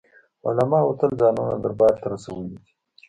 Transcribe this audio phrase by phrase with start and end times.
[0.47, 2.71] علماوو تل ځانونه دربار ته رسولي دي.